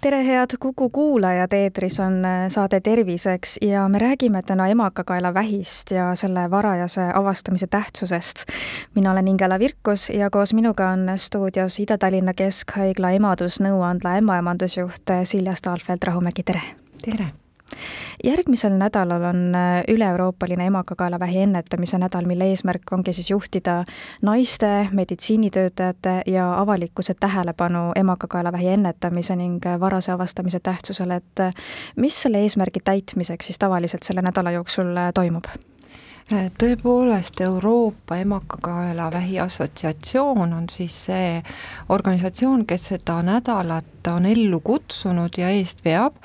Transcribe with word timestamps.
tere, 0.00 0.24
head 0.26 0.56
Kuku 0.60 0.90
kuulajad, 0.90 1.52
eetris 1.52 2.00
on 2.00 2.24
äh, 2.24 2.48
saade 2.48 2.80
Terviseks 2.80 3.58
ja 3.62 3.88
me 3.88 3.98
räägime 3.98 4.42
täna 4.42 4.68
emakakaelavähist 4.68 5.90
ja 5.90 6.14
selle 6.14 6.50
varajase 6.50 7.10
avastamise 7.14 7.66
tähtsusest. 7.66 8.44
mina 8.94 9.12
olen 9.12 9.28
Ingela 9.28 9.58
Virkus 9.58 10.08
ja 10.10 10.30
koos 10.30 10.54
minuga 10.54 10.88
on 10.88 11.12
stuudios 11.16 11.80
Ida-Tallinna 11.80 12.34
Keskhaigla 12.34 13.10
emadusnõuandla 13.10 14.18
ämmaemandusjuht 14.20 15.16
Silja 15.24 15.52
Staalfeld-Rahumägi, 15.54 16.42
tere! 16.42 16.62
tere! 17.04 17.45
Järgmisel 18.24 18.72
nädalal 18.78 19.22
on 19.22 19.54
äh, 19.54 19.82
üle-euroopaline 19.88 20.66
emakakaelavähi 20.66 21.42
ennetamise 21.42 21.98
nädal, 21.98 22.26
mille 22.26 22.48
eesmärk 22.50 22.92
ongi 22.92 23.12
siis 23.12 23.30
juhtida 23.30 23.84
naiste, 24.22 24.88
meditsiinitöötajate 24.92 26.22
ja 26.26 26.52
avalikkuse 26.60 27.14
tähelepanu 27.20 27.92
emakakaelavähi 27.96 28.68
ennetamise 28.68 29.36
ning 29.36 29.66
äh, 29.66 29.80
varase 29.80 30.12
avastamise 30.12 30.60
tähtsusele, 30.60 31.16
et 31.16 31.40
äh, 31.40 31.54
mis 31.96 32.22
selle 32.22 32.42
eesmärgi 32.42 32.80
täitmiseks 32.84 33.46
siis 33.46 33.58
tavaliselt 33.58 34.02
selle 34.02 34.22
nädala 34.22 34.50
jooksul 34.50 34.96
toimub? 35.14 35.44
Tõepoolest, 36.30 37.40
Euroopa 37.40 38.16
Emakakaelavähi 38.16 39.40
Assotsiatsioon 39.40 40.52
on 40.52 40.64
siis 40.70 40.96
see 41.06 41.42
organisatsioon, 41.88 42.64
kes 42.66 42.88
seda 42.88 43.20
nädalat 43.22 44.10
on 44.10 44.26
ellu 44.26 44.60
kutsunud 44.60 45.38
ja 45.38 45.50
eest 45.54 45.84
veab. 45.84 46.18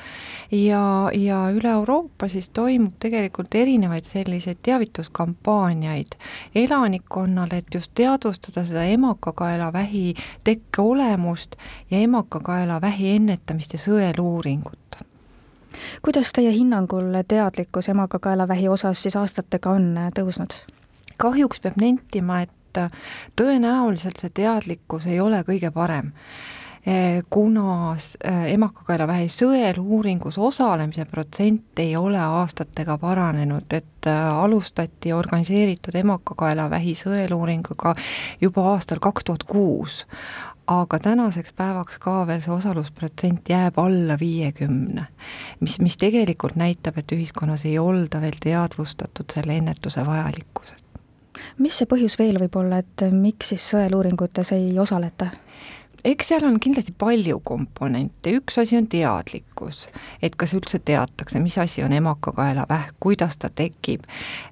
Ja, 0.52 1.12
ja 1.14 1.44
üle 1.54 1.70
Euroopa 1.70 2.28
siis 2.34 2.50
toimub 2.50 2.98
tegelikult 3.00 3.56
erinevaid 3.56 4.10
selliseid 4.10 4.64
teavituskampaaniaid 4.66 6.18
elanikkonnale, 6.56 7.62
et 7.62 7.74
just 7.74 7.94
teadvustada 7.96 8.66
seda 8.66 8.84
emakakaelavähi 8.98 10.16
tekke 10.44 10.82
olemust 10.82 11.56
ja 11.92 12.02
emakakaelavähi 12.02 13.16
ennetamist 13.20 13.78
ja 13.78 13.86
sõeluuringut 13.86 15.06
kuidas 16.02 16.32
teie 16.36 16.52
hinnangul 16.52 17.14
teadlikkus 17.28 17.90
emakakaelavähi 17.90 18.70
osas 18.70 19.04
siis 19.04 19.16
aastatega 19.16 19.70
on 19.70 19.98
äh, 19.98 20.10
tõusnud? 20.20 20.58
kahjuks 21.18 21.60
peab 21.62 21.78
nentima, 21.82 22.42
et 22.42 22.78
äh, 22.78 22.90
tõenäoliselt 23.36 24.18
see 24.22 24.34
teadlikkus 24.42 25.06
ei 25.06 25.20
ole 25.20 25.44
kõige 25.48 25.72
parem 25.72 26.12
äh, 26.12 27.22
kuna 27.30 27.96
emakakaelavähi 28.48 29.28
sõeluuringus 29.30 30.38
osalemise 30.42 31.06
protsent 31.06 31.80
ei 31.80 31.96
ole 31.96 32.20
aastatega 32.20 32.98
paranenud, 32.98 33.70
et 33.70 34.10
alustati 34.34 35.14
organiseeritud 35.14 35.96
emakakaelavähi 36.02 36.96
sõeluuringuga 36.98 37.94
juba 38.42 38.66
aastal 38.74 39.00
kaks 39.00 39.30
tuhat 39.30 39.44
kuus 39.44 40.08
aga 40.72 41.00
tänaseks 41.00 41.54
päevaks 41.58 42.00
ka 42.00 42.22
veel 42.28 42.42
see 42.44 42.54
osalusprotsent 42.54 43.50
jääb 43.50 43.80
alla 43.82 44.18
viiekümne, 44.20 45.06
mis, 45.60 45.80
mis 45.84 45.98
tegelikult 46.00 46.56
näitab, 46.60 47.00
et 47.02 47.12
ühiskonnas 47.16 47.66
ei 47.68 47.78
olda 47.80 48.22
veel 48.22 48.38
teadvustatud 48.44 49.34
selle 49.34 49.58
ennetuse 49.60 50.06
vajalikkusest. 50.08 50.86
mis 51.58 51.78
see 51.82 51.90
põhjus 51.90 52.18
veel 52.20 52.40
võib 52.40 52.56
olla, 52.64 52.82
et 52.84 53.08
miks 53.12 53.52
siis 53.54 53.68
sõeluuringutes 53.74 54.54
ei 54.56 54.74
osaleta? 54.80 55.32
Eks 56.06 56.32
seal 56.32 56.46
on 56.48 56.58
kindlasti 56.62 56.94
palju 56.98 57.40
komponente, 57.46 58.34
üks 58.38 58.58
asi 58.62 58.78
on 58.78 58.88
teadlikkus, 58.92 59.84
et 60.24 60.36
kas 60.40 60.54
üldse 60.58 60.80
teatakse, 60.86 61.40
mis 61.44 61.58
asi 61.62 61.84
on 61.86 61.94
emakakaelavähk, 61.94 62.96
kuidas 63.04 63.38
ta 63.42 63.50
tekib. 63.54 64.06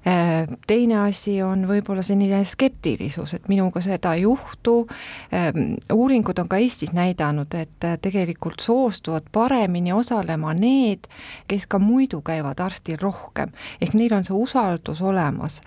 Äh, 0.06 0.50
teine 0.66 1.00
asi 1.04 1.38
on 1.42 1.66
võib-olla 1.68 2.04
selline 2.06 2.42
skeptilisus, 2.46 3.34
et 3.34 3.48
minuga 3.50 3.82
seda 3.84 4.14
ei 4.18 4.24
juhtu. 4.26 4.76
Ähm, 5.34 5.74
uuringud 5.92 6.38
on 6.42 6.50
ka 6.50 6.60
Eestis 6.62 6.94
näidanud, 6.96 7.54
et 7.58 7.88
äh, 7.88 7.98
tegelikult 8.02 8.62
soostuvad 8.62 9.30
paremini 9.32 9.92
osalema 9.96 10.54
need, 10.54 11.10
kes 11.50 11.66
ka 11.70 11.82
muidu 11.82 12.22
käivad 12.26 12.60
arstil 12.62 13.00
rohkem, 13.00 13.54
ehk 13.80 13.98
neil 13.98 14.14
on 14.14 14.28
see 14.28 14.36
usaldus 14.36 15.02
olemas 15.02 15.60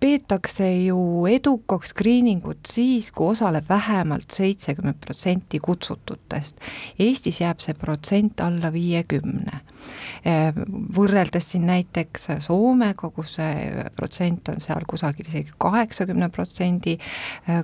peetakse 0.00 0.68
ju 0.84 1.26
edukaks 1.30 1.92
skriiningut 1.92 2.70
siis, 2.70 3.10
kui 3.10 3.32
osaleb 3.32 3.68
vähemalt 3.68 4.30
seitsekümmend 4.34 5.00
protsenti 5.02 5.58
kutsututest. 5.62 6.60
Eestis 6.98 7.40
jääb 7.42 7.62
see 7.62 7.74
protsent 7.74 8.40
alla 8.40 8.70
viiekümne. 8.72 9.62
Võrreldes 10.94 11.50
siin 11.52 11.66
näiteks 11.68 12.28
Soomega, 12.44 13.10
kus 13.14 13.36
see 13.38 13.84
protsent 13.96 14.50
on 14.52 14.60
seal 14.62 14.86
kusagil 14.90 15.28
isegi 15.30 15.54
kaheksakümne 15.62 16.28
protsendi 16.34 16.98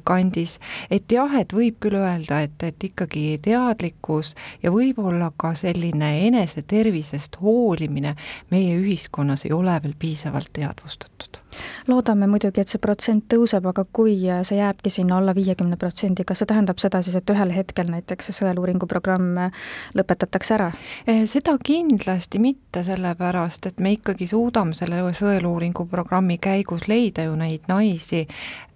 kandis, 0.06 0.58
et 0.90 1.10
jah, 1.12 1.34
et 1.40 1.52
võib 1.52 1.78
küll 1.82 1.98
öelda, 2.00 2.40
et, 2.46 2.56
et 2.62 2.88
ikkagi 2.90 3.26
teadlikkus 3.44 4.34
ja 4.62 4.72
võib-olla 4.74 5.32
ka 5.36 5.54
selline 5.58 6.14
enesetervisest 6.30 7.40
hoolimine 7.42 8.16
meie 8.54 8.78
ühiskonnas 8.78 9.46
ei 9.46 9.54
ole 9.54 9.78
veel 9.82 9.98
piisavalt 9.98 10.54
teadvustatud 10.54 11.43
loodame 11.88 12.28
muidugi, 12.30 12.62
et 12.62 12.70
see 12.70 12.82
protsent 12.82 13.26
tõuseb, 13.32 13.66
aga 13.70 13.84
kui 13.92 14.16
see 14.46 14.58
jääbki 14.58 14.92
sinna 14.92 15.18
alla 15.18 15.34
viiekümne 15.36 15.78
protsendi, 15.80 16.24
kas 16.26 16.42
see 16.42 16.50
tähendab 16.50 16.80
seda 16.82 17.02
siis, 17.04 17.16
et 17.18 17.34
ühel 17.34 17.54
hetkel 17.54 17.90
näiteks 17.92 18.30
see 18.30 18.38
sõeluuringu 18.40 18.88
programm 18.90 19.38
lõpetatakse 19.94 20.56
ära? 20.58 20.70
Eh, 21.06 21.24
seda 21.30 21.56
kindlasti 21.64 22.40
mitte, 22.42 22.84
sellepärast 22.86 23.70
et 23.70 23.80
me 23.80 23.94
ikkagi 23.96 24.28
suudame 24.30 24.76
selle 24.76 25.02
sõeluuringu 25.14 25.88
programmi 25.90 26.38
käigus 26.42 26.88
leida 26.90 27.28
ju 27.28 27.36
neid 27.38 27.68
naisi, 27.70 28.24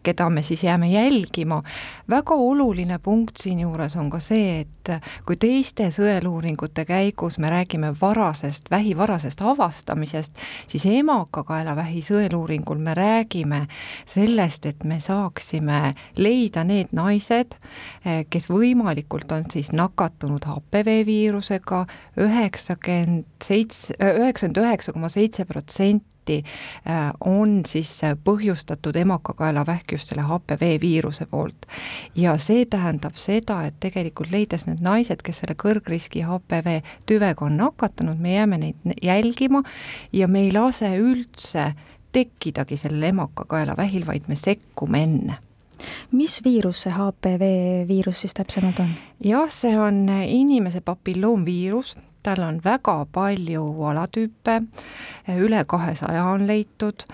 keda 0.09 0.31
me 0.33 0.43
siis 0.43 0.65
jääme 0.65 0.89
jälgima. 0.89 1.63
väga 2.11 2.35
oluline 2.35 2.99
punkt 2.99 3.37
siinjuures 3.37 3.97
on 3.97 4.11
ka 4.11 4.21
see, 4.21 4.61
et 4.61 4.93
kui 5.27 5.37
teiste 5.37 5.91
sõeluuringute 5.93 6.85
käigus 6.89 7.39
me 7.39 7.51
räägime 7.53 7.93
varasest, 8.01 8.71
vähi 8.71 8.97
varasest 8.97 9.43
avastamisest, 9.45 10.33
siis 10.69 10.87
emakakaelavähi 10.89 12.01
sõeluuringul 12.03 12.81
me 12.81 12.95
räägime 12.97 13.67
sellest, 14.09 14.67
et 14.67 14.85
me 14.85 15.01
saaksime 15.01 15.95
leida 16.17 16.65
need 16.65 16.95
naised, 16.97 17.59
kes 18.31 18.49
võimalikult 18.49 19.33
on 19.33 19.45
siis 19.53 19.73
nakatunud 19.77 20.49
HPV 20.49 21.03
viirusega, 21.07 21.85
üheksakümmend 22.17 23.27
seitse, 23.45 23.95
üheksakümmend 24.01 24.65
üheksa 24.65 24.97
koma 24.97 25.13
seitse 25.13 25.45
protsenti 25.45 26.07
protsenti 26.29 26.45
äh, 26.87 27.13
on 27.21 27.63
siis 27.67 28.05
äh, 28.05 28.17
põhjustatud 28.25 28.97
emakakaelavähk 28.97 29.93
just 29.93 30.09
selle 30.09 30.23
HPV 30.23 30.81
viiruse 30.81 31.27
poolt. 31.27 31.67
ja 32.15 32.37
see 32.39 32.67
tähendab 32.67 33.17
seda, 33.17 33.65
et 33.67 33.75
tegelikult 33.81 34.31
leides 34.31 34.67
need 34.67 34.81
naised, 34.81 35.23
kes 35.23 35.43
selle 35.43 35.55
kõrgriski 35.55 36.25
HPV 36.27 36.83
tüvega 37.07 37.45
on 37.45 37.57
nakatunud, 37.57 38.19
me 38.19 38.35
jääme 38.35 38.59
neid 38.59 38.97
jälgima 39.03 39.63
ja 40.13 40.29
me 40.29 40.47
ei 40.47 40.53
lase 40.53 40.97
üldse 40.99 41.73
tekkidagi 42.13 42.77
sellel 42.77 43.11
emakakaelavähil, 43.13 44.07
vaid 44.07 44.29
me 44.29 44.37
sekkume 44.37 45.03
enne 45.03 45.39
mis 46.11 46.41
viirus 46.43 46.81
see 46.83 46.91
HPV 46.91 47.45
viirus 47.87 48.25
siis 48.25 48.35
täpsemalt 48.35 48.81
on? 48.83 48.91
jah, 49.23 49.47
see 49.53 49.77
on 49.79 50.09
inimese 50.11 50.81
papilloomviirus, 50.81 51.95
tal 52.23 52.43
on 52.43 52.61
väga 52.65 52.97
palju 53.13 53.65
alatüüpe, 53.91 54.61
üle 55.39 55.65
kahesaja 55.67 56.25
on 56.25 56.47
leitud. 56.47 57.07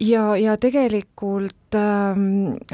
Ja, 0.00 0.36
ja 0.36 0.56
tegelikult 0.56 1.59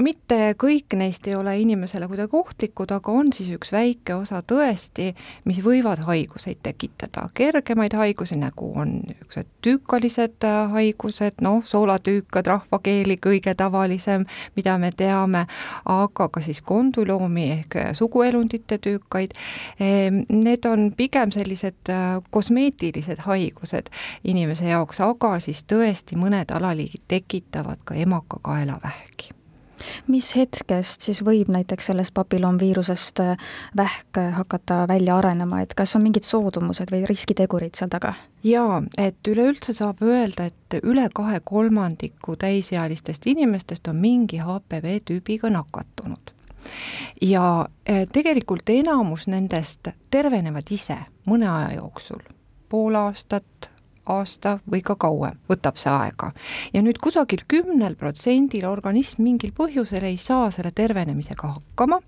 mitte 0.03 0.55
kõik 0.57 0.95
neist 0.97 1.27
ei 1.29 1.35
ole 1.37 1.53
inimesele 1.61 2.07
kuidagi 2.09 2.37
ohtlikud, 2.37 2.91
aga 2.97 3.13
on 3.13 3.33
siis 3.35 3.51
üks 3.53 3.73
väike 3.73 4.15
osa 4.17 4.41
tõesti, 4.41 5.11
mis 5.45 5.59
võivad 5.65 6.01
haiguseid 6.07 6.63
tekitada, 6.65 7.27
kergemaid 7.37 7.93
haigusi, 7.93 8.39
nagu 8.41 8.71
on 8.81 8.95
niisugused 9.05 9.51
tüükalised 9.67 10.47
äh, 10.49 10.71
haigused, 10.73 11.43
noh, 11.45 11.61
soolatüükad, 11.67 12.47
rahvakeeli 12.47 13.19
kõige 13.21 13.53
tavalisem, 13.59 14.25
mida 14.57 14.79
me 14.81 14.91
teame, 14.97 15.45
aga 15.85 16.29
ka 16.33 16.41
siis 16.45 16.63
kondüloomi 16.65 17.49
ehk 17.59 17.79
suguelundite 17.99 18.79
tüükaid, 18.81 19.37
ehm, 19.81 20.23
need 20.33 20.65
on 20.65 20.89
pigem 20.97 21.35
sellised 21.35 21.93
äh, 21.93 22.17
kosmeetilised 22.31 23.27
haigused 23.29 23.93
inimese 24.25 24.71
jaoks, 24.73 25.03
aga 25.05 25.37
siis 25.45 25.67
tõesti 25.69 26.17
mõned 26.17 26.55
alaliigid 26.55 27.05
tekitavad 27.13 27.85
ka 27.85 27.99
emakakaelavähki 27.99 28.86
mis 30.07 30.29
hetkest 30.37 31.07
siis 31.07 31.21
võib 31.25 31.51
näiteks 31.53 31.91
sellest 31.91 32.15
papillomviirusest 32.15 33.21
äh, 33.21 33.49
vähk 33.77 34.21
hakata 34.33 34.85
välja 34.89 35.17
arenema, 35.19 35.61
et 35.63 35.75
kas 35.75 35.97
on 35.97 36.05
mingid 36.07 36.27
soodumused 36.27 36.91
või 36.93 37.05
riskitegurid 37.09 37.77
seal 37.79 37.91
taga? 37.93 38.15
jaa, 38.47 38.83
et 38.99 39.29
üleüldse 39.29 39.75
saab 39.77 40.03
öelda, 40.07 40.49
et 40.51 40.79
üle 40.83 41.09
kahe 41.15 41.41
kolmandiku 41.45 42.37
täisealistest 42.41 43.27
inimestest 43.27 43.89
on 43.89 44.01
mingi 44.01 44.39
HPV 44.43 45.01
tüübiga 45.11 45.51
nakatunud. 45.51 46.33
Ja 47.23 47.67
äh, 47.89 48.07
tegelikult 48.13 48.69
enamus 48.71 49.27
nendest 49.31 49.93
tervenevad 50.11 50.71
ise 50.71 50.99
mõne 51.27 51.49
aja 51.51 51.77
jooksul, 51.79 52.23
pool 52.69 52.99
aastat, 52.99 53.71
aasta 54.07 54.59
või 54.71 54.83
ka 54.87 54.97
kauem, 55.01 55.39
võtab 55.51 55.79
see 55.81 55.93
aega. 55.93 56.33
ja 56.73 56.83
nüüd 56.83 56.99
kusagil 57.03 57.45
kümnel 57.49 57.97
protsendil 57.97 58.67
organism 58.69 59.23
mingil 59.27 59.53
põhjusel 59.57 60.07
ei 60.07 60.17
saa 60.21 60.51
selle 60.55 60.73
tervenemisega 60.75 61.55
hakkama 61.55 62.01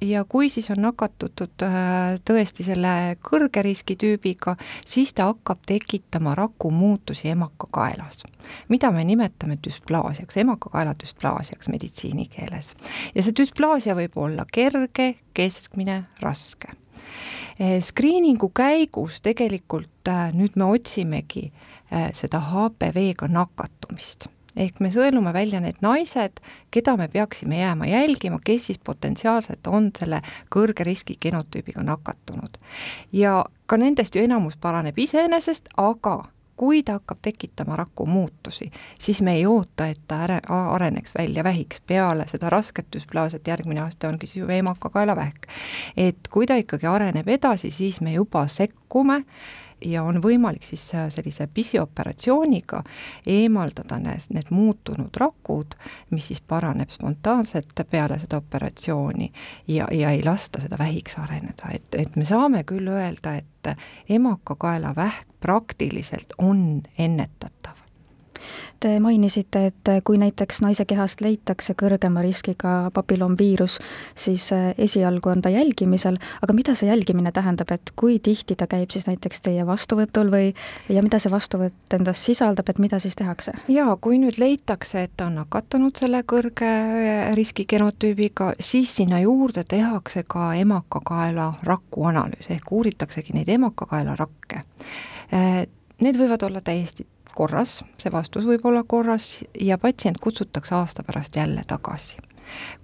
ja 0.00 0.24
kui 0.28 0.48
siis 0.48 0.70
on 0.70 0.82
nakatutud 0.84 1.64
äh, 1.66 2.16
tõesti 2.24 2.64
selle 2.66 3.16
kõrge 3.24 3.62
riskitüübiga, 3.64 4.56
siis 4.86 5.12
ta 5.14 5.30
hakkab 5.30 5.64
tekitama 5.68 6.34
rakumuutusi 6.38 7.28
emakakaelas, 7.34 8.24
mida 8.68 8.90
me 8.94 9.04
nimetame 9.04 9.58
düsplaasiaks, 9.64 10.40
emakakaela 10.44 10.94
düsplaasiaks 11.02 11.68
meditsiinikeeles. 11.68 12.74
ja 13.14 13.22
see 13.22 13.36
düsplaasia 13.36 13.96
võib 13.98 14.16
olla 14.20 14.46
kerge, 14.52 15.14
keskmine, 15.34 16.04
raske 16.20 16.76
Eh, 17.60 17.82
Screeningu 17.84 18.48
käigus 18.56 19.20
tegelikult 19.20 20.08
äh, 20.08 20.30
nüüd 20.32 20.54
me 20.56 20.70
otsimegi 20.72 21.50
äh, 21.92 22.08
seda 22.16 22.40
HPV-ga 22.40 23.28
nakatumist 23.28 24.30
ehk 24.56 24.80
me 24.82 24.90
sõelume 24.92 25.32
välja 25.34 25.60
need 25.62 25.78
naised, 25.84 26.40
keda 26.74 26.96
me 26.98 27.06
peaksime 27.12 27.60
jääma 27.60 27.86
jälgima, 27.86 28.40
kes 28.44 28.70
siis 28.70 28.80
potentsiaalselt 28.82 29.66
on 29.70 29.90
selle 29.98 30.22
kõrge 30.52 30.84
riski 30.86 31.16
genotüübiga 31.20 31.84
nakatunud. 31.86 32.58
ja 33.12 33.44
ka 33.66 33.76
nendest 33.76 34.16
ju 34.16 34.24
enamus 34.24 34.56
paraneb 34.56 34.98
iseenesest, 34.98 35.68
aga 35.76 36.24
kui 36.60 36.82
ta 36.82 36.98
hakkab 36.98 37.18
tekitama 37.22 37.76
rakumuutusi, 37.76 38.70
siis 38.98 39.22
me 39.22 39.32
ei 39.34 39.46
oota, 39.46 39.86
et 39.86 40.00
ta 40.08 40.18
areneks 40.48 41.14
välja 41.18 41.44
vähiks, 41.44 41.80
peale 41.86 42.26
seda 42.28 42.50
rasket 42.52 42.90
düsplaasiat 42.92 43.48
järgmine 43.48 43.80
aasta 43.80 44.08
ongi 44.08 44.28
siis 44.28 44.42
ju 44.42 44.48
emakakaelavähk. 44.58 45.48
et 45.96 46.28
kui 46.30 46.46
ta 46.46 46.60
ikkagi 46.60 46.86
areneb 46.86 47.28
edasi, 47.28 47.70
siis 47.70 48.00
me 48.00 48.12
juba 48.12 48.44
sekkume 48.46 49.22
ja 49.84 50.02
on 50.02 50.20
võimalik 50.22 50.64
siis 50.66 50.84
äh, 50.94 51.08
sellise 51.12 51.48
pisioperatsiooniga 51.54 52.82
eemaldada 53.26 53.98
need, 54.02 54.50
muutunud 54.50 55.16
rakud, 55.16 55.76
mis 56.10 56.30
siis 56.30 56.40
paraneb 56.40 56.90
spontaanselt 56.90 57.84
peale 57.90 58.18
seda 58.18 58.40
operatsiooni 58.40 59.32
ja, 59.68 59.88
ja 59.92 60.10
ei 60.10 60.24
lasta 60.24 60.60
seda 60.60 60.78
vähiks 60.78 61.18
areneda, 61.18 61.72
et, 61.74 61.94
et 61.94 62.16
me 62.16 62.24
saame 62.24 62.64
küll 62.64 62.88
öelda, 62.88 63.36
et 63.36 63.74
emakakaelavähk 64.08 65.26
praktiliselt 65.40 66.32
on 66.38 66.82
ennetatav 66.98 67.80
Te 68.80 68.94
mainisite, 69.00 69.66
et 69.66 69.88
kui 70.04 70.16
näiteks 70.18 70.62
naise 70.64 70.84
kehast 70.88 71.20
leitakse 71.20 71.74
kõrgema 71.76 72.22
riskiga 72.24 72.90
papillomviirus, 72.94 73.78
siis 74.16 74.46
äh, 74.56 74.70
esialgu 74.78 75.28
on 75.28 75.42
ta 75.44 75.52
jälgimisel, 75.52 76.16
aga 76.42 76.56
mida 76.56 76.74
see 76.78 76.88
jälgimine 76.88 77.32
tähendab, 77.32 77.72
et 77.74 77.92
kui 77.96 78.18
tihti 78.18 78.56
ta 78.56 78.66
käib 78.70 78.90
siis 78.94 79.04
näiteks 79.10 79.44
teie 79.44 79.66
vastuvõtul 79.66 80.32
või 80.32 80.54
ja 80.88 81.04
mida 81.04 81.20
see 81.20 81.32
vastuvõtt 81.32 81.98
endas 81.98 82.24
sisaldab, 82.24 82.72
et 82.72 82.80
mida 82.80 82.98
siis 83.02 83.18
tehakse? 83.20 83.52
jaa, 83.68 83.96
kui 84.00 84.18
nüüd 84.22 84.40
leitakse, 84.40 85.04
et 85.04 85.14
ta 85.16 85.28
on 85.28 85.36
nakatunud 85.42 86.00
selle 86.00 86.22
kõrge 86.24 86.70
äh, 86.70 87.30
riski 87.36 87.68
genotüübiga, 87.68 88.54
siis 88.60 88.96
sinna 88.96 89.20
juurde 89.20 89.64
tehakse 89.68 90.24
ka 90.28 90.54
emakakaela 90.62 91.52
raku 91.68 92.08
analüüs 92.08 92.48
ehk 92.50 92.72
uuritaksegi 92.72 93.36
neid 93.36 93.52
emakakaela 93.52 94.16
rakke. 94.18 94.64
Äh, 95.36 95.66
need 96.00 96.16
võivad 96.16 96.48
olla 96.48 96.64
täiesti 96.64 97.04
korras, 97.34 97.80
see 97.98 98.12
vastus 98.12 98.46
võib 98.46 98.66
olla 98.66 98.82
korras 98.86 99.44
ja 99.60 99.78
patsient 99.78 100.20
kutsutakse 100.20 100.74
aasta 100.74 101.02
pärast 101.06 101.36
jälle 101.36 101.62
tagasi. 101.66 102.18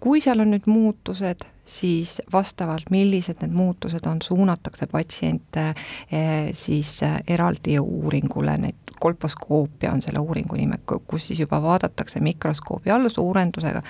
kui 0.00 0.20
seal 0.20 0.40
on 0.40 0.52
nüüd 0.54 0.66
muutused, 0.70 1.42
siis 1.66 2.22
vastavalt, 2.32 2.90
millised 2.90 3.42
need 3.42 3.50
muutused 3.50 4.06
on, 4.06 4.22
suunatakse 4.22 4.86
patsiente 4.86 5.68
eh, 5.70 6.50
siis 6.52 7.02
eh, 7.02 7.18
eraldi 7.26 7.78
uuringule, 7.78 8.56
neid 8.62 8.94
kolposkoopia 9.00 9.92
on 9.92 10.02
selle 10.02 10.22
uuringu 10.22 10.56
nime, 10.56 10.78
kus 10.86 11.26
siis 11.26 11.40
juba 11.42 11.58
vaadatakse 11.62 12.20
mikroskoobi 12.20 12.90
all 12.90 13.08
suurendusega, 13.08 13.82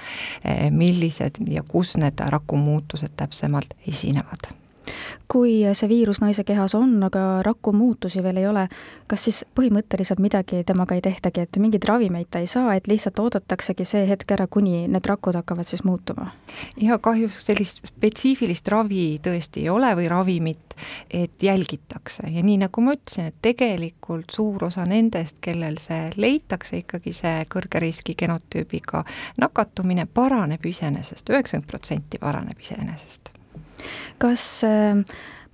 eh, 0.44 0.70
millised 0.70 1.44
ja 1.49 1.62
kus 1.69 1.97
need 2.00 2.25
rakumuutused 2.32 3.12
täpsemalt 3.17 3.76
esinevad 3.88 4.56
kui 5.29 5.59
see 5.75 5.88
viirus 5.91 6.21
naise 6.23 6.44
kehas 6.47 6.75
on, 6.79 6.97
aga 7.06 7.43
rakumuutusi 7.47 8.23
veel 8.23 8.41
ei 8.43 8.47
ole, 8.49 8.67
kas 9.11 9.27
siis 9.27 9.43
põhimõtteliselt 9.59 10.21
midagi 10.23 10.62
temaga 10.67 10.97
ei 10.97 11.03
tehtagi, 11.05 11.47
et 11.47 11.59
mingeid 11.62 11.87
ravimeid 11.88 12.31
ta 12.31 12.43
ei 12.43 12.50
saa, 12.50 12.75
et 12.77 12.88
lihtsalt 12.91 13.19
oodataksegi 13.23 13.87
see 13.88 14.06
hetk 14.09 14.37
ära, 14.37 14.47
kuni 14.50 14.87
need 14.91 15.09
rakud 15.09 15.38
hakkavad 15.38 15.69
siis 15.69 15.85
muutuma? 15.85 16.31
ja 16.81 16.99
kahjuks 17.03 17.47
sellist 17.50 17.83
spetsiifilist 17.87 18.69
ravi 18.73 19.19
tõesti 19.23 19.65
ei 19.65 19.71
ole 19.73 19.93
või 19.99 20.09
ravimit, 20.11 20.77
et 21.11 21.43
jälgitakse 21.43 22.31
ja 22.31 22.43
nii 22.44 22.59
nagu 22.67 22.85
ma 22.85 22.97
ütlesin, 22.97 23.31
et 23.31 23.38
tegelikult 23.43 24.35
suur 24.35 24.69
osa 24.69 24.85
nendest, 24.88 25.41
kellel 25.44 25.81
see 25.83 26.11
leitakse 26.17 26.83
ikkagi 26.85 27.15
see 27.17 27.47
kõrge 27.53 27.83
riski 27.83 28.17
genotüübiga 28.19 29.05
nakatumine, 29.41 30.06
paraneb 30.06 30.65
iseenesest, 30.67 31.33
üheksakümmend 31.33 31.71
protsenti 31.71 32.21
paraneb 32.23 32.61
iseenesest 32.61 33.36
kas 34.23 34.44
ähm, 34.69 35.03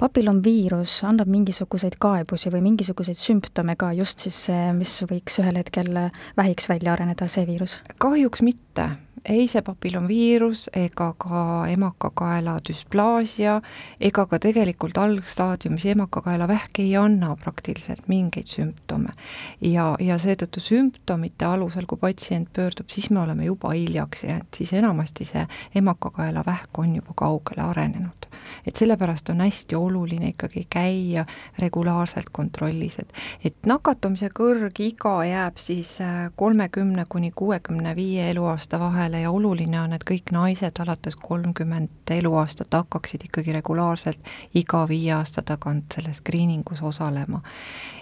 papillomviirus 0.02 0.98
annab 1.06 1.30
mingisuguseid 1.30 1.98
kaebusi 2.02 2.50
või 2.50 2.64
mingisuguseid 2.64 3.20
sümptome 3.20 3.76
ka 3.78 3.92
just 3.96 4.24
siis, 4.26 4.44
mis 4.74 4.96
võiks 5.06 5.38
ühel 5.42 5.60
hetkel 5.60 5.92
vähiks 6.36 6.68
välja 6.72 6.96
areneda, 6.96 7.28
see 7.30 7.46
viirus? 7.46 7.78
kahjuks 8.02 8.42
mitte 8.42 8.90
ei 9.28 9.46
see 9.48 9.62
papillomviirus 9.62 10.64
ega 10.74 11.12
ka 11.18 11.42
emakakaela 11.70 12.56
düsplaasia 12.68 13.60
ega 14.00 14.24
ka 14.26 14.38
tegelikult 14.42 14.98
algstaadiumis 14.98 15.84
emakakaelavähk 15.94 16.80
ei 16.82 16.96
anna 16.96 17.36
praktiliselt 17.36 18.08
mingeid 18.08 18.50
sümptome. 18.50 19.14
ja, 19.60 19.94
ja 20.00 20.18
seetõttu 20.18 20.60
sümptomite 20.60 21.46
alusel, 21.46 21.86
kui 21.86 21.98
patsient 21.98 22.50
pöördub, 22.52 22.90
siis 22.90 23.10
me 23.10 23.20
oleme 23.20 23.44
juba 23.44 23.72
hiljaks 23.76 24.24
jäänud, 24.24 24.50
siis 24.56 24.72
enamasti 24.72 25.24
see 25.24 25.46
emakakaelavähk 25.74 26.78
on 26.78 26.96
juba 26.96 27.14
kaugele 27.16 27.62
arenenud. 27.62 28.26
et 28.66 28.76
sellepärast 28.76 29.30
on 29.30 29.40
hästi 29.40 29.74
oluline 29.76 30.28
ikkagi 30.34 30.66
käia 30.70 31.26
regulaarselt 31.58 32.30
kontrollis, 32.32 32.98
et 32.98 33.12
et 33.44 33.66
nakatumise 33.66 34.28
kõrgiga 34.34 35.14
jääb 35.28 35.56
siis 35.62 35.98
kolmekümne 36.36 37.04
kuni 37.08 37.30
kuuekümne 37.30 37.96
viie 37.96 38.30
eluaasta 38.30 38.80
vahele, 38.80 39.11
peale 39.12 39.22
ja 39.22 39.30
oluline 39.30 39.80
on, 39.80 39.92
et 39.92 40.04
kõik 40.08 40.30
naised 40.32 40.78
alates 40.80 41.16
kolmkümmend 41.20 42.08
eluaastat 42.10 42.72
hakkaksid 42.72 43.26
ikkagi 43.28 43.52
regulaarselt 43.52 44.30
iga 44.56 44.86
viie 44.88 45.12
aasta 45.12 45.42
tagant 45.42 45.92
selles 45.92 46.22
screeningus 46.22 46.80
osalema. 46.82 47.42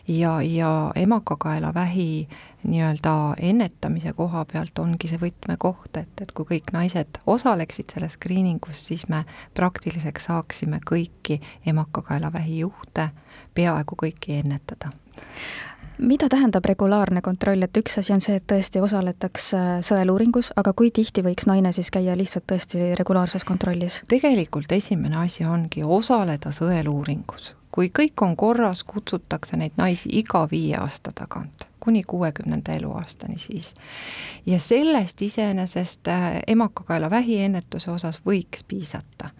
ja, 0.09 0.43
ja 0.43 0.93
emakakaelavähi 0.95 2.29
nii-öelda 2.63 3.35
ennetamise 3.39 4.13
koha 4.13 4.45
pealt 4.45 4.79
ongi 4.79 5.09
see 5.09 5.19
võtmekoht, 5.19 5.97
et, 5.97 6.15
et 6.21 6.33
kui 6.33 6.45
kõik 6.45 6.73
naised 6.73 7.19
osaleksid 7.27 7.91
selles 7.95 8.15
screeningus, 8.15 8.87
siis 8.87 9.09
me 9.09 9.25
praktiliselt 9.55 10.23
saaksime 10.23 10.81
kõiki 10.87 11.41
emakakaelavähi 11.67 12.59
juhte 12.59 13.11
peaaegu 13.55 13.99
kõiki 13.99 14.39
ennetada 14.45 14.95
mida 16.01 16.29
tähendab 16.29 16.65
regulaarne 16.65 17.21
kontroll, 17.21 17.63
et 17.63 17.77
üks 17.77 17.99
asi 18.01 18.13
on 18.15 18.23
see, 18.25 18.39
et 18.41 18.47
tõesti 18.49 18.81
osaletakse 18.83 19.57
äh, 19.59 19.71
sõeluuringus, 19.85 20.53
aga 20.57 20.73
kui 20.77 20.91
tihti 20.95 21.25
võiks 21.25 21.49
naine 21.51 21.73
siis 21.77 21.91
käia 21.93 22.17
lihtsalt 22.17 22.47
tõesti 22.51 22.93
regulaarses 22.99 23.45
kontrollis? 23.45 24.01
tegelikult 24.09 24.73
esimene 24.73 25.21
asi 25.25 25.45
ongi 25.45 25.85
osaleda 25.85 26.53
sõeluuringus. 26.57 27.55
kui 27.71 27.91
kõik 27.99 28.23
on 28.25 28.37
korras, 28.37 28.85
kutsutakse 28.85 29.57
neid 29.57 29.77
naisi 29.77 30.09
iga 30.19 30.47
viie 30.51 30.77
aasta 30.81 31.13
tagant 31.15 31.71
kuni 31.81 32.03
kuuekümnenda 32.07 32.73
eluaastani 32.73 33.39
siis. 33.39 33.75
ja 34.47 34.59
sellest 34.59 35.23
iseenesest 35.23 36.09
äh, 36.09 36.41
emakakaela 36.47 37.11
vähiennetuse 37.11 37.91
osas 37.91 38.21
võiks 38.27 38.65
piisata. 38.69 39.31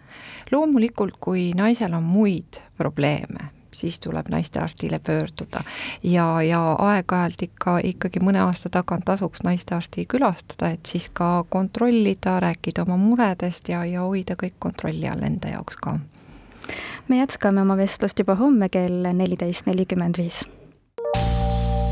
loomulikult, 0.51 1.17
kui 1.19 1.51
naisel 1.55 1.93
on 1.93 2.03
muid 2.03 2.61
probleeme, 2.77 3.60
siis 3.81 3.99
tuleb 3.99 4.29
naistearstile 4.29 4.99
pöörduda. 4.99 5.63
ja, 6.03 6.41
ja 6.41 6.61
aeg-ajalt 6.79 7.41
ikka, 7.41 7.79
ikkagi 7.83 8.21
mõne 8.23 8.43
aasta 8.45 8.69
tagant 8.69 9.05
tasuks 9.05 9.43
naistearsti 9.43 10.05
külastada, 10.05 10.71
et 10.75 10.85
siis 10.85 11.09
ka 11.13 11.45
kontrollida, 11.49 12.39
rääkida 12.39 12.85
oma 12.85 12.97
muredest 12.97 13.69
ja, 13.69 13.83
ja 13.85 14.05
hoida 14.05 14.37
kõik 14.43 14.57
kontrolli 14.59 15.09
all 15.09 15.23
enda 15.25 15.55
jaoks 15.55 15.81
ka. 15.81 15.97
me 17.07 17.17
jätkame 17.17 17.61
oma 17.61 17.77
vestlust 17.77 18.19
juba 18.19 18.35
homme 18.35 18.69
kell 18.69 19.07
neliteist 19.13 19.65
nelikümmend 19.65 20.17
viis. 20.17 20.45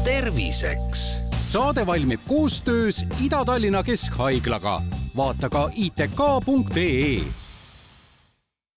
terviseks. 0.03 1.09
saade 1.39 1.85
valmib 1.85 2.21
koostöös 2.27 3.05
Ida-Tallinna 3.25 3.83
Keskhaiglaga 3.83 4.81
vaata 5.17 5.49
ka 5.49 5.69
itk.ee 5.75 7.38